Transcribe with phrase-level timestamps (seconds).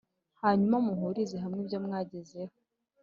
[0.41, 2.53] hanyuma muhurize hamwe ibyo mwagezeho.